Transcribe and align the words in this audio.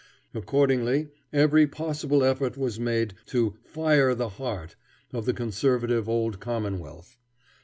Accordingly 0.33 1.09
every 1.31 1.67
possible 1.67 2.23
effort 2.23 2.57
was 2.57 2.79
made 2.79 3.13
to 3.27 3.53
"fire 3.63 4.15
the 4.15 4.29
heart" 4.29 4.75
of 5.13 5.27
the 5.27 5.33
conservative 5.35 6.09
old 6.09 6.39
commonwealth. 6.39 7.19